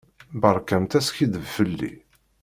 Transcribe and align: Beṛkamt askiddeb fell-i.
Beṛkamt 0.41 0.97
askiddeb 0.99 1.45
fell-i. 1.55 1.91